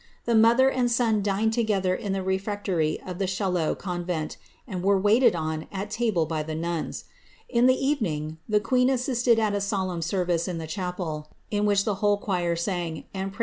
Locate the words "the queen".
8.49-8.89